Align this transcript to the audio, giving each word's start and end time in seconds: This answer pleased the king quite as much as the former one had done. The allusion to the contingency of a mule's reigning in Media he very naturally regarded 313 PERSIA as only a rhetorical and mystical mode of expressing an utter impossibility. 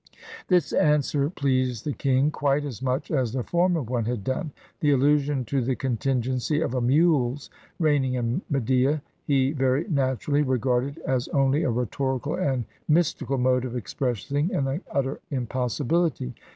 This 0.47 0.73
answer 0.73 1.29
pleased 1.29 1.85
the 1.85 1.93
king 1.93 2.31
quite 2.31 2.65
as 2.65 2.81
much 2.81 3.11
as 3.11 3.33
the 3.33 3.43
former 3.43 3.83
one 3.83 4.05
had 4.05 4.23
done. 4.23 4.49
The 4.79 4.89
allusion 4.89 5.45
to 5.45 5.61
the 5.61 5.75
contingency 5.75 6.59
of 6.59 6.73
a 6.73 6.81
mule's 6.81 7.51
reigning 7.77 8.15
in 8.15 8.41
Media 8.49 9.03
he 9.27 9.51
very 9.51 9.85
naturally 9.87 10.41
regarded 10.41 10.95
313 10.95 11.03
PERSIA 11.05 11.15
as 11.31 11.39
only 11.39 11.61
a 11.61 11.69
rhetorical 11.69 12.33
and 12.33 12.65
mystical 12.87 13.37
mode 13.37 13.63
of 13.63 13.75
expressing 13.75 14.51
an 14.55 14.81
utter 14.89 15.19
impossibility. 15.29 16.33